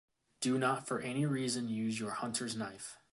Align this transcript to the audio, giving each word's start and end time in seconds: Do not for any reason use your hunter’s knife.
Do 0.39 0.57
not 0.57 0.87
for 0.87 0.99
any 0.99 1.27
reason 1.27 1.69
use 1.69 1.99
your 1.99 2.09
hunter’s 2.09 2.55
knife. 2.55 2.97